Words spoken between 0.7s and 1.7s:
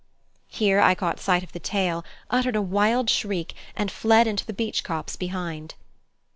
I caught sight of the